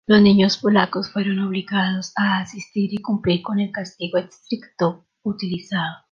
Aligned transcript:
Los 0.07 0.19
niños 0.19 0.57
polacos 0.57 1.11
fueron 1.11 1.37
obligados 1.47 2.11
a 2.17 2.39
asistir 2.39 2.91
y 2.91 3.03
cumplir 3.03 3.43
con 3.43 3.59
el 3.59 3.71
castigo 3.71 4.17
estricto 4.17 5.05
utilizado. 5.21 5.97